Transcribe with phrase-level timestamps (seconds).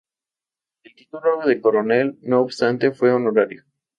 [0.83, 3.65] El título de Coronel, no obstante, fue honorario.